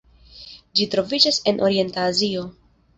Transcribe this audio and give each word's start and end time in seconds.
Ĝi 0.79 0.87
troviĝas 0.95 1.41
en 1.53 1.63
Orienta 1.69 2.11
Azio. 2.11 2.53